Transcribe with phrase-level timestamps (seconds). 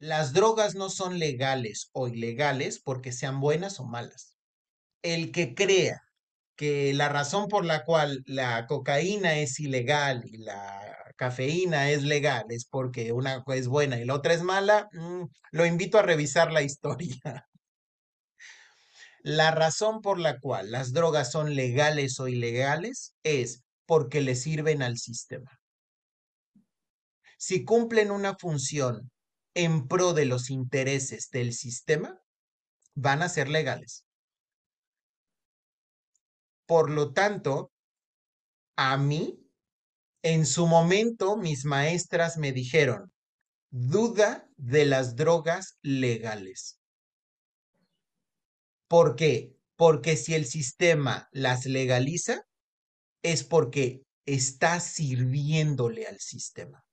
[0.00, 4.34] Las drogas no son legales o ilegales porque sean buenas o malas.
[5.02, 6.00] El que crea
[6.56, 12.46] que la razón por la cual la cocaína es ilegal y la cafeína es legal
[12.48, 16.50] es porque una es buena y la otra es mala, mm, lo invito a revisar
[16.50, 17.46] la historia.
[19.22, 24.82] La razón por la cual las drogas son legales o ilegales es porque le sirven
[24.82, 25.60] al sistema.
[27.36, 29.10] Si cumplen una función
[29.54, 32.20] en pro de los intereses del sistema,
[32.94, 34.04] van a ser legales.
[36.66, 37.72] Por lo tanto,
[38.76, 39.38] a mí,
[40.22, 43.12] en su momento, mis maestras me dijeron,
[43.70, 46.78] duda de las drogas legales.
[48.88, 49.56] ¿Por qué?
[49.76, 52.42] Porque si el sistema las legaliza,
[53.22, 56.84] es porque está sirviéndole al sistema.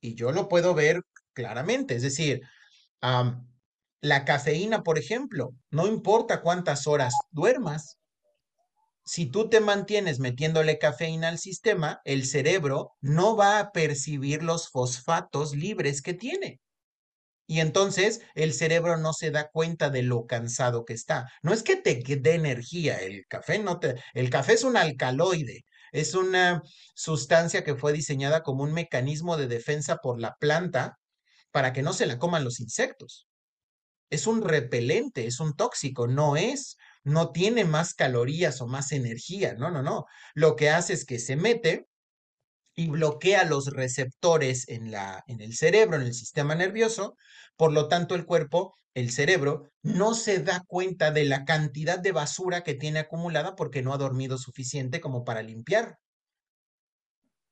[0.00, 2.40] Y yo lo puedo ver claramente, es decir,
[3.00, 7.98] la cafeína, por ejemplo, no importa cuántas horas duermas,
[9.04, 14.68] si tú te mantienes metiéndole cafeína al sistema, el cerebro no va a percibir los
[14.68, 16.60] fosfatos libres que tiene.
[17.46, 21.28] Y entonces el cerebro no se da cuenta de lo cansado que está.
[21.42, 25.64] No es que te dé energía, el café no te, el café es un alcaloide,
[25.92, 26.62] es una
[26.94, 30.98] sustancia que fue diseñada como un mecanismo de defensa por la planta
[31.50, 33.28] para que no se la coman los insectos.
[34.10, 39.54] Es un repelente, es un tóxico, no es, no tiene más calorías o más energía,
[39.54, 40.06] no, no, no.
[40.34, 41.86] Lo que hace es que se mete
[42.74, 47.16] y bloquea los receptores en, la, en el cerebro, en el sistema nervioso.
[47.56, 52.12] Por lo tanto, el cuerpo, el cerebro, no se da cuenta de la cantidad de
[52.12, 55.98] basura que tiene acumulada porque no ha dormido suficiente como para limpiar.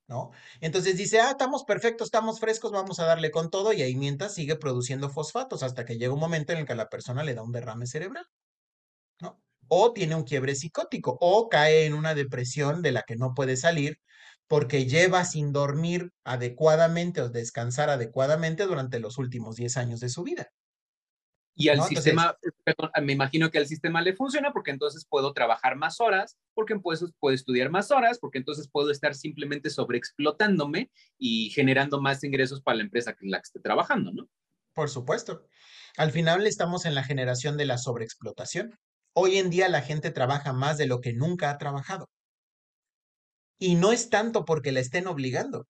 [0.07, 0.31] ¿No?
[0.59, 4.33] Entonces dice, ah, estamos perfectos, estamos frescos, vamos a darle con todo y ahí mientras
[4.33, 7.35] sigue produciendo fosfatos hasta que llega un momento en el que a la persona le
[7.35, 8.25] da un derrame cerebral.
[9.21, 9.39] ¿No?
[9.67, 13.55] O tiene un quiebre psicótico o cae en una depresión de la que no puede
[13.55, 13.99] salir
[14.49, 20.23] porque lleva sin dormir adecuadamente o descansar adecuadamente durante los últimos 10 años de su
[20.23, 20.51] vida.
[21.55, 22.35] Y al sistema,
[23.03, 27.11] me imagino que al sistema le funciona porque entonces puedo trabajar más horas, porque entonces
[27.19, 30.89] puedo estudiar más horas, porque entonces puedo estar simplemente sobreexplotándome
[31.19, 34.29] y generando más ingresos para la empresa que la que esté trabajando, ¿no?
[34.73, 35.45] Por supuesto.
[35.97, 38.79] Al final estamos en la generación de la sobreexplotación.
[39.13, 42.09] Hoy en día la gente trabaja más de lo que nunca ha trabajado.
[43.59, 45.67] Y no es tanto porque la estén obligando,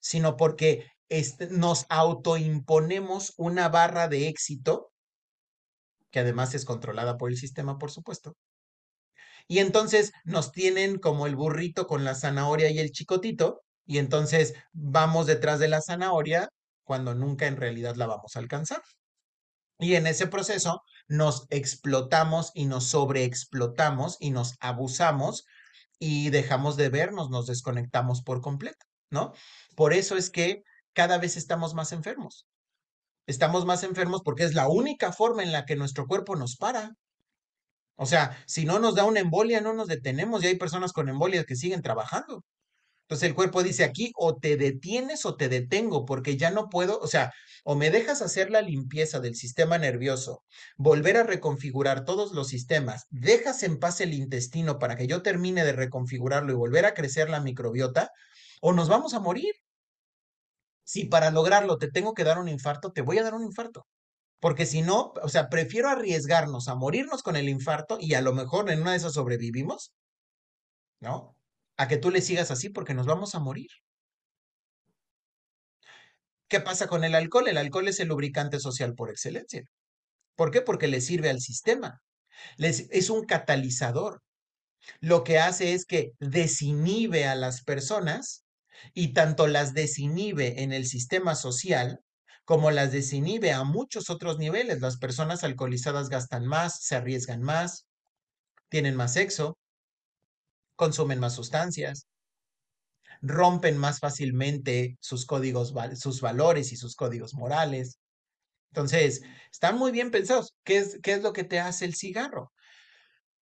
[0.00, 4.92] sino porque este, nos autoimponemos una barra de éxito,
[6.10, 8.36] que además es controlada por el sistema, por supuesto.
[9.48, 14.54] Y entonces nos tienen como el burrito con la zanahoria y el chicotito, y entonces
[14.72, 16.50] vamos detrás de la zanahoria
[16.84, 18.82] cuando nunca en realidad la vamos a alcanzar.
[19.78, 25.46] Y en ese proceso nos explotamos y nos sobreexplotamos y nos abusamos
[25.98, 29.32] y dejamos de vernos, nos desconectamos por completo, ¿no?
[29.76, 32.46] Por eso es que cada vez estamos más enfermos.
[33.26, 36.92] Estamos más enfermos porque es la única forma en la que nuestro cuerpo nos para.
[37.96, 41.08] O sea, si no nos da una embolia, no nos detenemos y hay personas con
[41.08, 42.44] embolias que siguen trabajando.
[43.08, 46.98] Entonces el cuerpo dice aquí, o te detienes o te detengo, porque ya no puedo,
[46.98, 47.32] o sea,
[47.64, 50.42] o me dejas hacer la limpieza del sistema nervioso,
[50.76, 55.64] volver a reconfigurar todos los sistemas, dejas en paz el intestino para que yo termine
[55.64, 58.10] de reconfigurarlo y volver a crecer la microbiota,
[58.60, 59.54] o nos vamos a morir.
[60.84, 63.86] Si para lograrlo te tengo que dar un infarto, te voy a dar un infarto.
[64.40, 68.34] Porque si no, o sea, prefiero arriesgarnos a morirnos con el infarto y a lo
[68.34, 69.92] mejor en una de esas sobrevivimos,
[71.00, 71.37] ¿no?
[71.78, 73.70] A que tú le sigas así porque nos vamos a morir.
[76.48, 77.48] ¿Qué pasa con el alcohol?
[77.48, 79.62] El alcohol es el lubricante social por excelencia.
[80.36, 80.60] ¿Por qué?
[80.62, 82.00] Porque le sirve al sistema.
[82.58, 84.22] es un catalizador.
[85.00, 88.44] Lo que hace es que desinhibe a las personas
[88.94, 92.00] y tanto las desinhibe en el sistema social
[92.44, 94.80] como las desinhibe a muchos otros niveles.
[94.80, 97.86] Las personas alcoholizadas gastan más, se arriesgan más,
[98.70, 99.58] tienen más sexo,
[100.78, 102.06] consumen más sustancias,
[103.20, 107.98] rompen más fácilmente sus códigos, sus valores y sus códigos morales.
[108.72, 109.22] Entonces,
[109.52, 110.54] están muy bien pensados.
[110.64, 112.52] ¿Qué es, ¿Qué es lo que te hace el cigarro?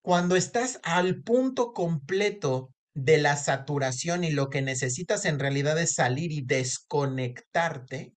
[0.02, 5.94] Cuando estás al punto completo de la saturación y lo que necesitas en realidad es
[5.94, 8.14] salir y desconectarte,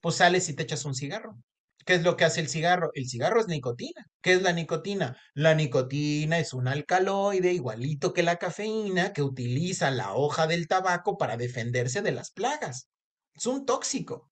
[0.00, 1.36] pues sales y te echas un cigarro.
[1.84, 2.90] ¿Qué es lo que hace el cigarro?
[2.94, 4.06] El cigarro es nicotina.
[4.20, 5.16] ¿Qué es la nicotina?
[5.34, 11.16] La nicotina es un alcaloide igualito que la cafeína que utiliza la hoja del tabaco
[11.16, 12.88] para defenderse de las plagas.
[13.34, 14.30] Es un tóxico.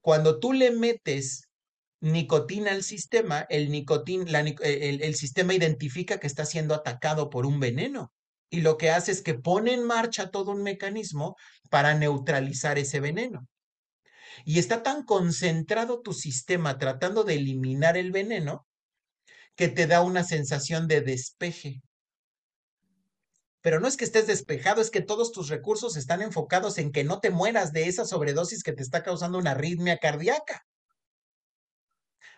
[0.00, 1.48] Cuando tú le metes
[2.00, 8.12] nicotina al sistema, el, el, sistema identifica que está siendo atacado por un veneno
[8.50, 11.36] y lo que hace es que pone en marcha todo un mecanismo
[11.70, 13.48] para neutralizar ese veneno.
[14.44, 18.66] Y está tan concentrado tu sistema tratando de eliminar el veneno
[19.56, 21.82] que te da una sensación de despeje.
[23.62, 27.02] Pero no es que estés despejado, es que todos tus recursos están enfocados en que
[27.02, 30.64] no te mueras de esa sobredosis que te está causando una arritmia cardíaca.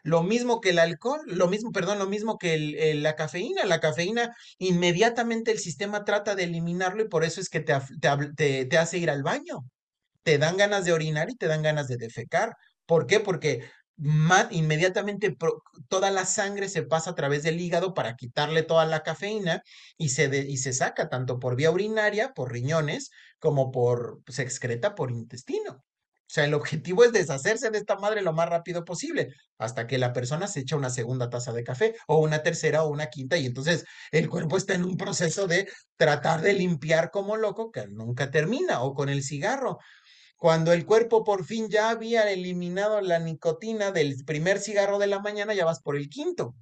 [0.03, 3.67] Lo mismo que el alcohol, lo mismo, perdón, lo mismo que la cafeína.
[3.67, 8.79] La cafeína, inmediatamente el sistema trata de eliminarlo y por eso es que te, te
[8.79, 9.65] hace ir al baño.
[10.23, 12.55] Te dan ganas de orinar y te dan ganas de defecar.
[12.87, 13.21] ¿Por qué?
[13.21, 13.71] Porque
[14.51, 15.37] inmediatamente
[15.89, 19.63] toda la sangre se pasa a través del hígado para quitarle toda la cafeína
[19.97, 23.11] y se, y se saca tanto por vía urinaria, por riñones,
[23.41, 25.85] como por, se excreta por intestino.
[26.29, 29.97] O sea, el objetivo es deshacerse de esta madre lo más rápido posible, hasta que
[29.97, 33.39] la persona se echa una segunda taza de café, o una tercera, o una quinta,
[33.39, 37.87] y entonces el cuerpo está en un proceso de tratar de limpiar como loco, que
[37.89, 39.79] nunca termina, o con el cigarro.
[40.39, 45.19] Cuando el cuerpo por fin ya había eliminado la nicotina del primer cigarro de la
[45.19, 46.55] mañana, ya vas por el quinto.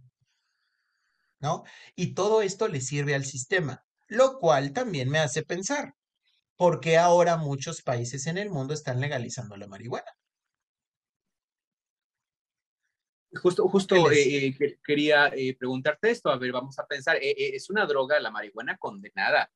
[1.40, 1.62] ¿No?
[1.94, 5.94] Y todo esto le sirve al sistema, lo cual también me hace pensar,
[6.56, 10.10] porque ahora muchos países en el mundo están legalizando la marihuana.
[13.34, 16.30] Justo, justo eh, eh, quería eh, preguntarte esto.
[16.30, 19.50] A ver, vamos a pensar, es una droga, la marihuana, condenada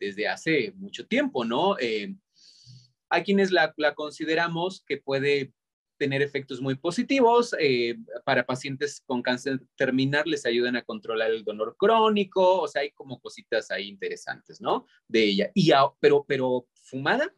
[0.00, 1.76] desde hace mucho tiempo, ¿no?
[3.08, 5.52] Hay quienes la, la, consideramos que puede
[5.96, 7.54] tener efectos muy positivos.
[7.58, 12.82] Eh, para pacientes con cáncer terminal les ayudan a controlar el dolor crónico, o sea,
[12.82, 14.86] hay como cositas ahí interesantes, ¿no?
[15.08, 15.50] De ella.
[15.54, 15.70] Y
[16.00, 17.32] pero, pero fumada,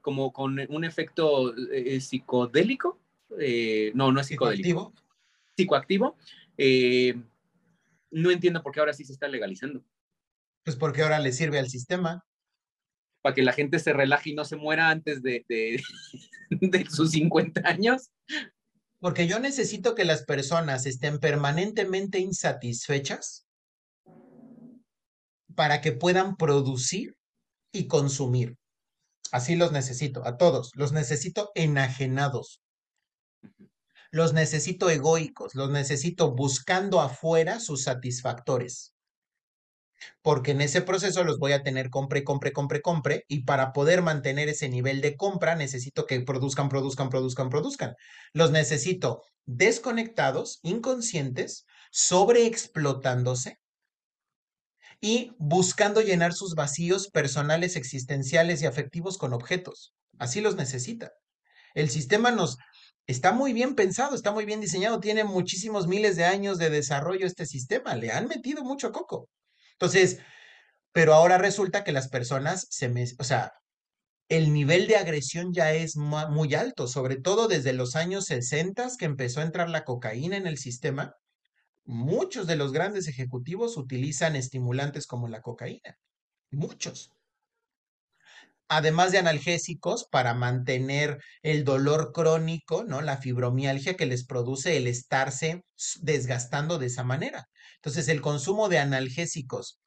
[0.00, 3.00] como con un efecto eh, psicodélico,
[3.38, 4.92] eh, no, no es psicodélico.
[5.56, 6.16] Psicoactivo.
[6.56, 7.24] Psicoactivo.
[8.10, 9.84] no entiendo por qué ahora sí se está legalizando.
[10.64, 12.24] Pues porque ahora le sirve al sistema
[13.24, 15.80] para que la gente se relaje y no se muera antes de, de,
[16.90, 18.10] sus 50 años.
[19.00, 23.46] Porque yo necesito que las personas estén permanentemente insatisfechas
[25.54, 27.16] para que puedan producir
[27.72, 28.58] y consumir.
[29.32, 30.70] Así los necesito, a todos.
[30.74, 32.60] Los necesito enajenados.
[34.10, 38.93] Los necesito egoicos, los necesito buscando afuera sus satisfactores
[40.22, 44.02] porque en ese proceso los voy a tener compre, compre, compre, compre, y para poder
[44.02, 47.94] mantener ese nivel de compra necesito que produzcan, produzcan, produzcan, produzcan.
[48.32, 53.58] Los necesito desconectados, inconscientes, sobreexplotándose
[55.00, 59.94] y buscando llenar sus vacíos personales, existenciales y afectivos con objetos.
[60.18, 61.12] Así los necesita.
[61.74, 62.56] El sistema nos
[63.06, 67.26] está muy bien pensado, está muy bien diseñado, tiene muchísimos miles de años de desarrollo
[67.26, 69.28] este sistema, le han metido mucho coco.
[69.78, 70.20] Entonces,
[70.92, 73.52] pero ahora resulta que las personas se me, o sea,
[74.28, 79.04] el nivel de agresión ya es muy alto, sobre todo desde los años 60 que
[79.04, 81.14] empezó a entrar la cocaína en el sistema.
[81.84, 85.98] Muchos de los grandes ejecutivos utilizan estimulantes como la cocaína.
[86.50, 87.10] Muchos.
[88.68, 93.02] Además de analgésicos para mantener el dolor crónico, ¿no?
[93.02, 95.62] La fibromialgia que les produce el estarse
[96.00, 97.46] desgastando de esa manera.
[97.84, 99.78] Entonces, el consumo de analgésicos,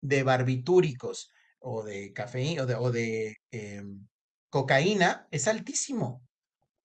[0.00, 1.30] de barbitúricos
[1.60, 4.08] o de cafeína o de, em,
[4.50, 6.20] cocaína es altísimo.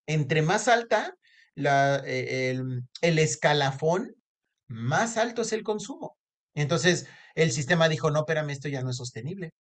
[0.05, 1.15] Entre más alta
[1.55, 4.15] e, el, el escalafón,
[4.67, 6.17] más alto es el consumo.
[6.53, 9.53] Entonces, el sistema dijo, no, espérame, esto ya no es sostenible.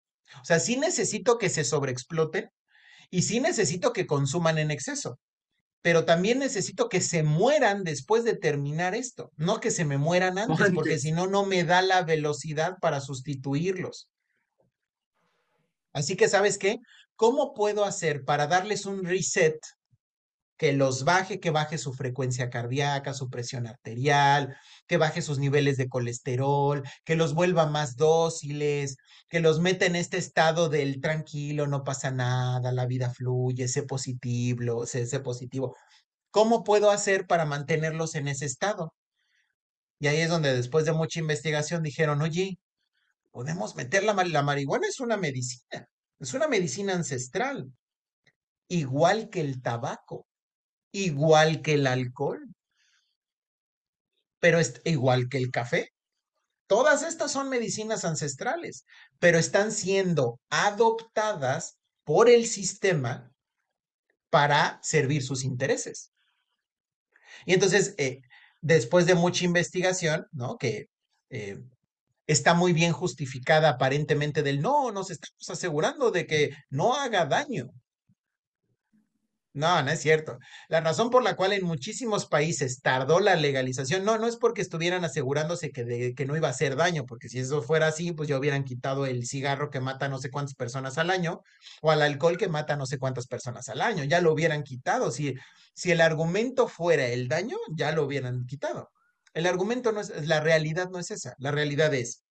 [0.43, 2.51] O sea, sí necesito que se sobreexploten
[3.11, 5.21] y sí necesito que consuman en exceso
[5.87, 10.37] pero también necesito que se mueran después de terminar esto, no que se me mueran
[10.37, 14.11] antes, porque si no, no me da la velocidad para sustituirlos.
[15.93, 16.81] Así que, ¿sabes qué?
[17.15, 19.61] ¿Cómo puedo hacer para darles un reset
[20.57, 25.77] que los baje, que baje su frecuencia cardíaca, su presión arterial, que baje sus niveles
[25.77, 28.97] de colesterol, que los vuelva más dóciles,
[29.29, 33.83] que los meta en este estado del tranquilo, no pasa nada, la vida fluye, sé
[33.83, 35.77] positivo, sé, positivo.
[36.31, 38.95] ¿Cómo puedo hacer para mantenerlos en ese estado?
[39.99, 42.59] Y ahí es donde después de mucha investigación dijeron, oye,
[43.31, 47.73] podemos meter la, la marihuana, es una medicina, es una medicina ancestral,
[48.69, 50.27] igual que el tabaco,
[51.05, 52.47] igual que el alcohol,
[54.41, 55.93] pero es igual que el café.
[56.67, 58.85] Todas estas son medicinas ancestrales,
[59.19, 63.33] pero están siendo adoptadas por el sistema
[64.31, 66.13] para servir sus intereses.
[67.45, 68.21] Y entonces, eh,
[68.61, 70.57] después de mucha investigación, ¿no?
[70.57, 70.89] Que
[71.31, 71.63] eh,
[72.27, 77.71] está muy bien justificada aparentemente del no, nos estamos asegurando de que no haga daño.
[79.57, 80.39] No, no es cierto.
[80.69, 84.61] La razón por la cual en muchísimos países tardó la legalización, no, no es porque
[84.61, 88.29] estuvieran asegurándose que, que no iba a hacer daño, porque si eso fuera así, pues
[88.29, 91.41] ya hubieran quitado el cigarro que mata no sé cuántas personas al año
[91.81, 95.11] o al alcohol que mata no sé cuántas personas al año, ya lo hubieran quitado.
[95.11, 95.35] Si,
[95.75, 98.91] si el argumento fuera el daño, ya lo hubieran quitado.
[99.33, 101.35] El argumento no es, la realidad no es esa.
[101.39, 102.25] La realidad es,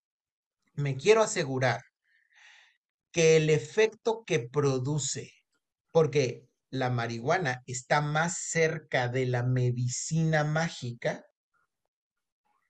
[0.76, 1.82] me quiero asegurar
[3.12, 5.32] que el efecto que produce,
[5.90, 11.26] porque la marihuana está más cerca de la medicina mágica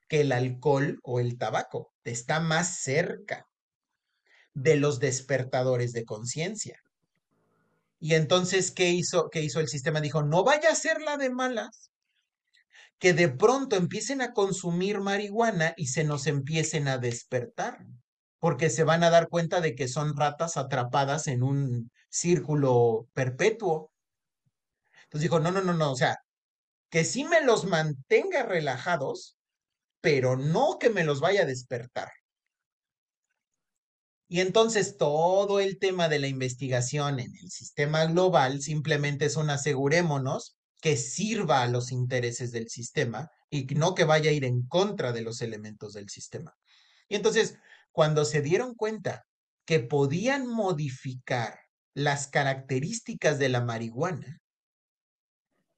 [0.07, 1.91] que el alcohol o el tabaco.
[2.03, 3.47] Está más cerca
[4.53, 6.79] de los despertadores de conciencia.
[7.99, 10.01] Y entonces, ¿qué hizo, ¿qué hizo el sistema?
[10.01, 11.91] Dijo, no vaya a ser la de malas,
[12.99, 17.85] que de pronto empiecen a consumir marihuana y se nos empiecen a despertar,
[18.39, 23.91] porque se van a dar cuenta de que son ratas atrapadas en un círculo perpetuo.
[25.15, 26.17] Entonces dijo, no, no, no, no, o sea,
[26.89, 29.37] que sí me los mantenga relajados,
[30.01, 32.09] pero no que me los vaya a despertar.
[34.27, 39.49] Y entonces todo el tema de la investigación en el sistema global simplemente es un
[39.49, 44.67] asegurémonos que sirva a los intereses del sistema y no que vaya a ir en
[44.67, 46.57] contra de los elementos del sistema.
[47.07, 47.57] Y entonces,
[47.93, 49.25] cuando se dieron cuenta
[49.65, 51.57] que podían modificar
[51.93, 54.41] las características de la marihuana,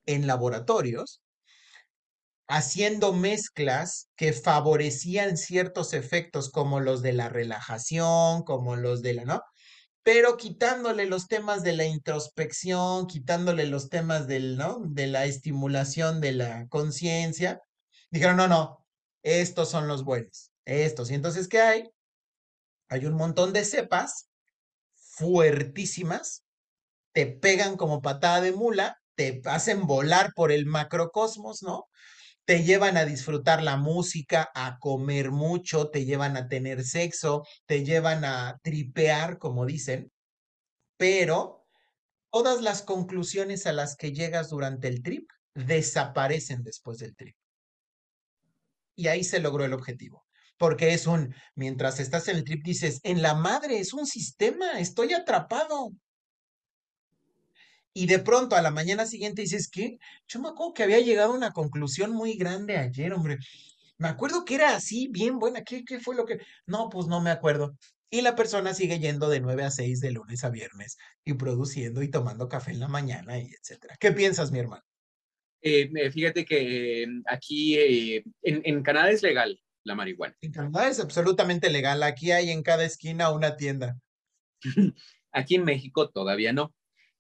[0.08, 1.22] en laboratorios
[2.48, 9.26] haciendo mezclas que favorecían ciertos efectos como los de la relajación, como los de la,
[9.26, 9.42] ¿no?
[10.04, 14.80] Pero quitándole los temas de la introspección, quitándole los temas del, ¿no?
[14.86, 17.60] De la estimulación de la conciencia,
[18.10, 18.86] dijeron, no, no,
[19.24, 21.12] estos son los buenos, estos.
[21.12, 21.90] Y entonces, ¿qué hay?
[22.90, 24.30] Hay un montón de cepas
[24.96, 26.46] fuertísimas,
[27.14, 31.90] te pegan como patada de mula te hacen volar por el macrocosmos, ¿no?
[32.46, 37.84] Te llevan a disfrutar la música, a comer mucho, te llevan a tener sexo, te
[37.84, 40.12] llevan a tripear, como dicen,
[40.98, 41.66] pero
[42.32, 47.36] todas las conclusiones a las que llegas durante el trip desaparecen después del trip.
[48.96, 50.26] Y ahí se logró el objetivo.
[50.58, 54.80] Porque es un, mientras estás en el trip, dices, en la madre, es un sistema,
[54.80, 55.92] estoy atrapado.
[57.98, 59.98] Y de pronto a la mañana siguiente dices, ¿qué?
[60.28, 63.40] Yo me acuerdo que había llegado a una conclusión muy grande ayer, hombre.
[63.98, 65.64] Me acuerdo que era así, bien buena.
[65.64, 66.40] ¿Qué, qué fue lo que...?
[66.68, 67.76] No, pues no me acuerdo.
[68.12, 72.04] Y la persona sigue yendo de 9 a 6 de lunes a viernes y produciendo
[72.04, 73.96] y tomando café en la mañana y etcétera.
[74.00, 74.84] ¿Qué piensas, mi hermano?
[75.64, 80.38] Eh, fíjate que eh, aquí eh, en, en Canadá es legal la marihuana.
[80.42, 82.04] En Canadá es absolutamente legal.
[82.04, 83.98] Aquí hay en cada esquina una tienda.
[85.32, 86.76] aquí en México todavía no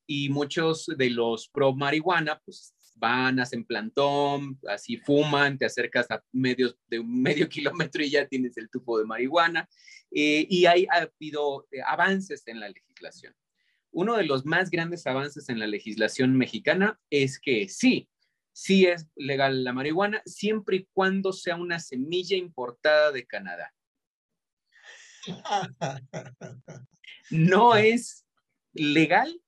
[0.07, 6.23] y muchos de los pro marihuana, pues van, hacen plantón, así fuman, te acercas a
[6.31, 9.69] medio, de medio kilómetro y ya tienes el tubo de marihuana.
[10.11, 13.35] Eh, y hay, ha habido eh, avances en la legislación.
[13.91, 18.09] Uno de los más grandes avances en la legislación mexicana es que sí,
[18.53, 23.73] sí es legal la marihuana, siempre y cuando sea una semilla importada de Canadá.
[27.29, 28.25] No es
[28.71, 29.41] legal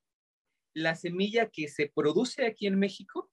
[0.79, 3.29] la semilla que se produce aquí en México,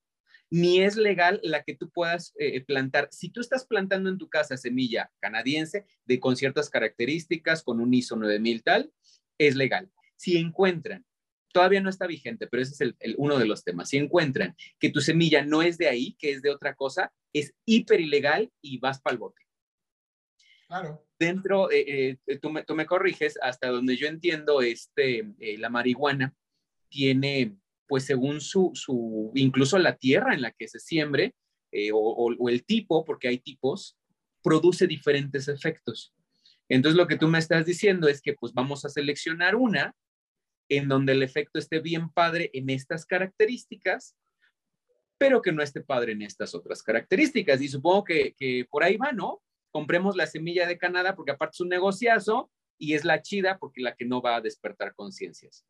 [0.50, 3.08] ni es legal la que tú puedas eh, plantar.
[3.10, 7.92] Si tú estás plantando en tu casa semilla canadiense de con ciertas características, con un
[7.94, 8.92] ISO 9000 tal,
[9.38, 9.90] es legal.
[10.16, 11.04] Si encuentran,
[11.52, 13.88] todavía no está vigente, pero ese es el, uno de los temas.
[13.88, 17.52] Si encuentran que tu semilla no es de ahí, que es de otra cosa, es
[17.64, 19.42] hiper ilegal y vas para el bote.
[20.68, 21.06] Claro.
[21.18, 25.24] Dentro, eh, eh, tú, me, tú, me, corriges, hasta donde yo entiendo, este,
[25.58, 26.34] la marihuana
[26.88, 31.34] tiene, pues según su, su, incluso la tierra en la que se siembre
[31.72, 33.98] eh, o, el tipo, porque hay tipos,
[34.42, 36.14] produce diferentes efectos.
[36.68, 39.94] Entonces lo que tú me estás diciendo es que pues vamos a seleccionar una
[40.68, 44.16] en donde el efecto esté bien padre en estas características,
[45.18, 47.60] pero que no esté padre en estas otras características.
[47.60, 49.42] Y supongo que, que por ahí va, ¿no?
[49.70, 53.82] Compremos la semilla de Canadá porque aparte es un negociazo y es la chida porque
[53.82, 55.64] la que no va a despertar conciencias.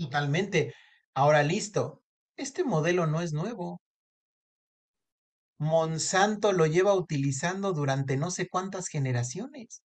[0.00, 0.72] Totalmente.
[1.14, 2.02] Ahora listo,
[2.36, 3.82] este modelo no es nuevo.
[5.58, 9.82] Monsanto lo lleva utilizando durante no sé cuántas generaciones.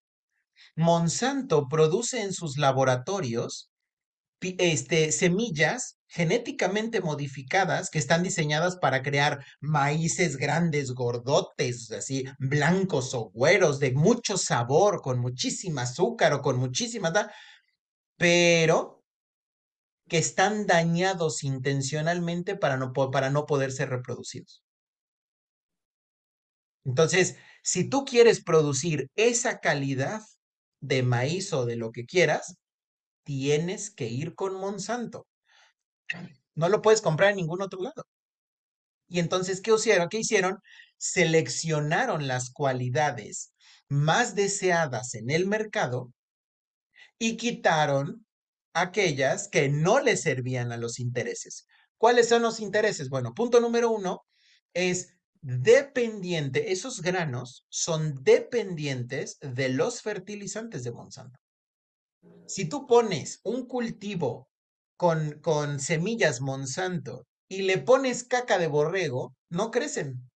[0.78, 3.70] Monsanto produce en sus laboratorios
[4.40, 13.32] este, semillas genéticamente modificadas que están diseñadas para crear maíces grandes, gordotes, así, blancos o
[13.32, 17.12] güeros, de mucho sabor, con muchísima azúcar o con muchísima...
[18.18, 18.95] Pero
[20.08, 24.64] que están dañados intencionalmente para no, para no poder ser reproducidos.
[26.86, 30.22] Entonces, si tú quieres producir esa calidad
[30.82, 32.58] de maíz o de lo que quieras,
[33.24, 35.28] tienes que ir con Monsanto.
[36.54, 38.06] No lo puedes comprar en ningún otro lado.
[39.08, 40.10] Y entonces, ¿qué hicieron?
[40.10, 40.60] ¿Qué hicieron?
[40.98, 43.54] Seleccionaron las cualidades
[43.90, 46.12] más deseadas en el mercado
[47.18, 48.25] y quitaron
[48.75, 51.65] aquellas que no le servían a los intereses.
[51.98, 53.10] ¿Cuáles son los intereses?
[53.10, 54.25] Bueno, punto número uno
[54.74, 61.39] es dependiente, esos granos son dependientes de los fertilizantes de Monsanto.
[62.48, 64.50] Si tú pones un cultivo
[64.98, 70.29] con, con semillas Monsanto y le pones caca de borrego, no crecen.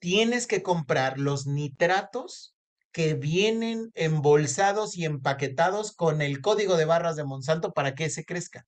[0.00, 2.56] Tienes que comprar los nitratos
[2.92, 8.24] que vienen embolsados y empaquetados con el código de barras de Monsanto para que se
[8.24, 8.66] crezca.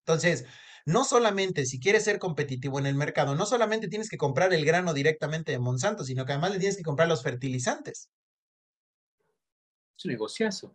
[0.00, 0.44] Entonces,
[0.86, 4.64] no solamente si quieres ser competitivo en el mercado, no solamente tienes que comprar el
[4.64, 8.10] grano directamente de Monsanto, sino que además le tienes que comprar los fertilizantes.
[9.96, 10.74] Es un negociazo.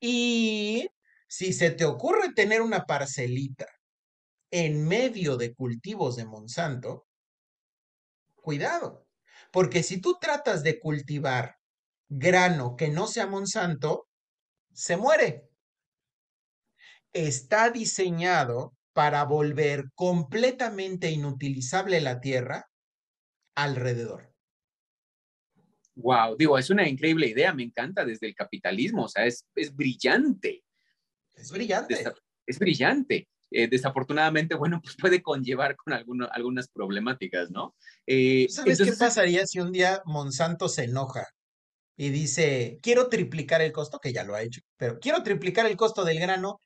[0.00, 0.88] Y
[1.26, 3.66] si se te ocurre tener una parcelita
[4.50, 7.06] en medio de cultivos de Monsanto,
[8.36, 9.06] cuidado,
[9.52, 11.58] porque si tú tratas de cultivar
[12.08, 14.08] grano que no sea Monsanto,
[14.72, 15.48] se muere.
[17.12, 22.68] Está diseñado para volver completamente inutilizable la tierra
[23.54, 24.32] alrededor.
[25.96, 29.74] Wow, digo, es una increíble idea, me encanta desde el capitalismo, o sea, es, es
[29.74, 30.62] brillante.
[31.34, 32.04] Es brillante.
[32.46, 33.28] es brillante.
[33.50, 37.74] Eh, desafortunadamente, bueno, pues puede conllevar con algunas problemáticas, ¿no?
[38.06, 41.26] Eh, ¿Sabes qué pasaría si un día Monsanto se enoja
[42.00, 45.76] y dice, quiero triplicar el costo, que ya lo ha hecho, pero quiero triplicar el
[45.76, 46.62] costo del grano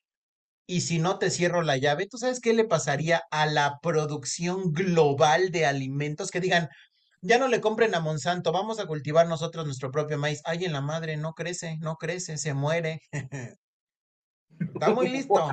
[0.66, 4.72] y si no te cierro la llave, ¿tú sabes qué le pasaría a la producción
[4.72, 6.30] global de alimentos?
[6.30, 6.68] Que digan,
[7.22, 10.42] ya no le compren a Monsanto, vamos a cultivar nosotros nuestro propio maíz.
[10.44, 13.00] Ay, en la madre, no crece, no crece, se muere.
[14.60, 15.48] Está muy listo.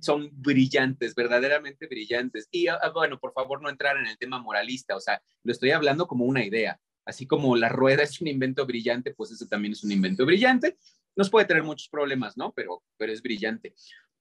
[0.00, 2.48] Son brillantes, verdaderamente brillantes.
[2.50, 5.52] Y ah, ah, bueno, por favor, no entrar en el tema moralista, o sea, lo
[5.52, 6.78] estoy hablando como una idea.
[7.06, 10.76] Así como la rueda es un invento brillante, pues eso también es un invento brillante.
[11.14, 12.52] Nos puede tener muchos problemas, ¿no?
[12.52, 13.74] Pero, pero es brillante.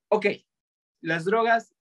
[0.08, 0.28] Ok,
[1.02, 1.76] las drogas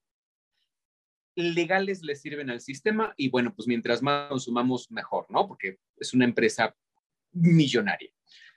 [1.37, 5.47] legales le sirven al sistema y bueno, pues mientras más consumamos, mejor, ¿no?
[5.47, 6.75] Porque es una empresa
[7.33, 8.11] millonaria.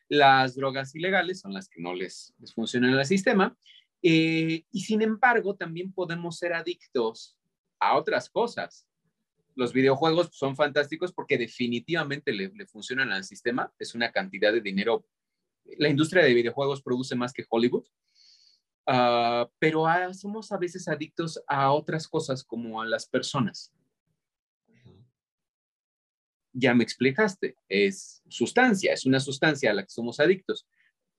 [0.10, 3.58] Las drogas ilegales son las que no les, funcionan al sistema
[4.02, 7.38] eh, y sin embargo también podemos ser adictos
[7.80, 8.87] a otras cosas.
[9.58, 13.74] Los videojuegos son fantásticos porque definitivamente le, le funcionan al sistema.
[13.78, 15.06] Es una cantidad de dinero.
[15.78, 17.86] La industria de videojuegos produce más que Hollywood
[18.90, 23.74] Ah, pero somos a veces adictos a otras cosas como a las personas.
[26.54, 30.66] Ya me explicaste, es sustancia, es una sustancia a la que somos adictos.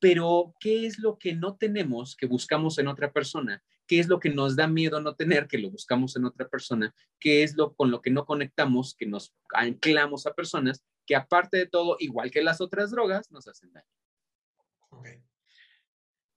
[0.01, 3.63] Pero, ¿qué es lo que no tenemos que buscamos en otra persona?
[3.89, 6.95] ¿Qué es lo que nos da miedo no tener que lo buscamos en otra persona?
[7.19, 11.57] ¿Qué es lo con lo que no conectamos, que nos anclamos a personas que aparte
[11.57, 13.89] de todo, igual que las otras drogas, nos hacen daño?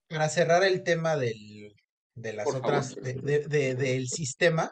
[0.08, 1.74] para cerrar el tema del,
[2.16, 4.72] de las otras, del sistema,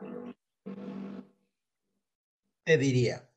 [2.66, 3.30] te diría,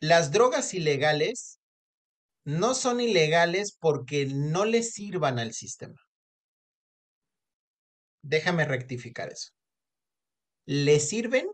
[0.00, 1.60] las drogas ilegales
[2.44, 6.00] no son ilegales porque no le sirvan al sistema.
[8.22, 9.50] Déjame rectificar eso.
[10.66, 11.50] ¿Le sirven?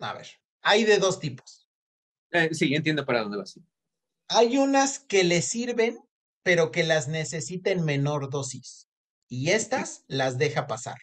[0.00, 0.28] A ver,
[0.62, 1.68] hay de dos tipos.
[2.30, 3.58] Eh, sí, entiendo para dónde vas.
[4.28, 5.98] Hay unas que le sirven
[6.48, 8.88] pero que las necesita en menor dosis.
[9.28, 10.96] Y estas las deja pasar.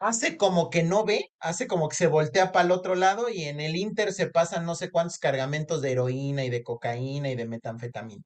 [0.00, 3.44] Hace como que no ve, hace como que se voltea para el otro lado y
[3.44, 7.36] en el Inter se pasan no sé cuántos cargamentos de heroína y de cocaína y
[7.36, 8.24] de metanfetamina.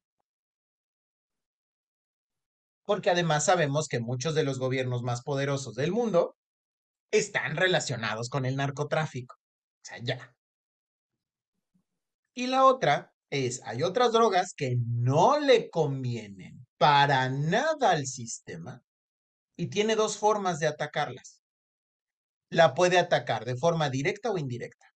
[2.91, 6.35] Porque además sabemos que muchos de los gobiernos más poderosos del mundo
[7.09, 9.35] están relacionados con el narcotráfico.
[9.35, 10.35] O sea, ya.
[12.33, 18.83] Y la otra es, hay otras drogas que no le convienen para nada al sistema
[19.55, 21.41] y tiene dos formas de atacarlas.
[22.49, 24.93] La puede atacar de forma directa o indirecta.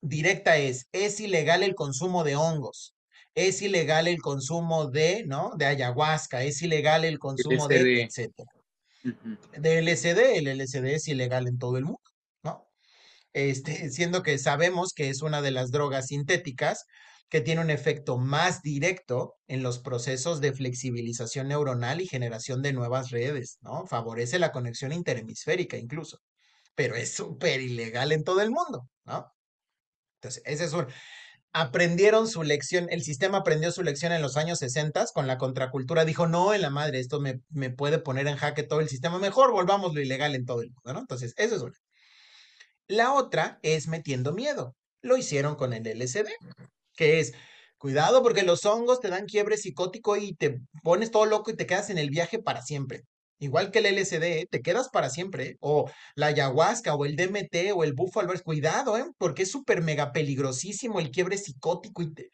[0.00, 2.94] Directa es, es ilegal el consumo de hongos,
[3.34, 5.52] es ilegal el consumo de, ¿no?
[5.56, 8.50] De ayahuasca, es ilegal el consumo de, etcétera.
[9.56, 12.02] De LSD, el LSD es ilegal en todo el mundo,
[12.42, 12.68] ¿no?
[13.32, 16.84] Este, siendo que sabemos que es una de las drogas sintéticas
[17.30, 22.72] que tiene un efecto más directo en los procesos de flexibilización neuronal y generación de
[22.72, 23.86] nuevas redes, ¿no?
[23.86, 26.18] Favorece la conexión interhemisférica incluso,
[26.74, 29.32] pero es súper ilegal en todo el mundo, ¿no?
[30.16, 30.86] Entonces, ese es un...
[31.52, 36.04] Aprendieron su lección, el sistema aprendió su lección en los años 60 con la contracultura,
[36.04, 39.18] dijo, no, en la madre, esto me, me puede poner en jaque todo el sistema,
[39.18, 41.00] mejor volvamos lo ilegal en todo el mundo, ¿no?
[41.00, 41.76] Entonces, eso es una.
[42.86, 44.76] La otra es metiendo miedo.
[45.02, 46.28] Lo hicieron con el LSD
[47.00, 47.32] que es,
[47.78, 51.66] cuidado porque los hongos te dan quiebre psicótico y te pones todo loco y te
[51.66, 53.04] quedas en el viaje para siempre.
[53.40, 55.56] Igual que el LSD, te quedas para siempre.
[55.60, 59.06] O la ayahuasca, o el DMT, o el bufo ver, Cuidado, ¿eh?
[59.18, 62.02] Porque es súper mega peligrosísimo el quiebre psicótico.
[62.02, 62.30] Y te...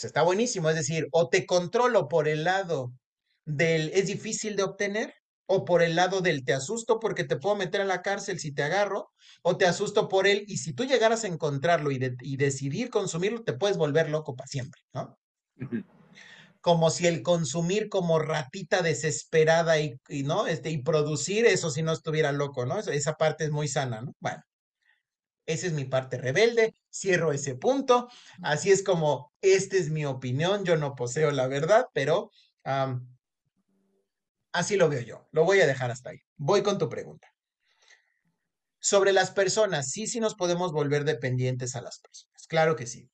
[0.00, 0.70] está buenísimo.
[0.70, 2.92] Es decir, o te controlo por el lado
[3.44, 5.12] del es difícil de obtener,
[5.52, 8.52] o por el lado del te asusto porque te puedo meter a la cárcel si
[8.52, 9.10] te agarro,
[9.42, 11.98] o te asusto por él y si tú llegaras a encontrarlo y,
[12.36, 15.18] decidir consumirlo, te puedes volver loco para siempre, ¿no?
[16.60, 20.46] Como si el consumir como ratita desesperada y, ¿no?
[20.46, 22.78] Este, y producir eso si no estuviera loco, ¿no?
[22.78, 24.12] Esa parte es muy sana, ¿no?
[24.20, 24.42] Bueno,
[25.46, 28.08] esa es mi parte rebelde, cierro ese punto,
[28.42, 32.30] así es como, esta es mi opinión, yo no poseo la verdad, pero...
[34.52, 35.28] Así lo veo yo.
[35.30, 36.18] Lo voy a dejar hasta ahí.
[36.36, 37.28] Voy con tu pregunta.
[38.80, 42.46] Sobre las personas, sí, sí nos podemos volver dependientes a las personas.
[42.48, 43.08] Claro que sí.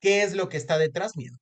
[0.00, 1.16] ¿Qué es lo que está detrás?
[1.16, 1.36] Miedo.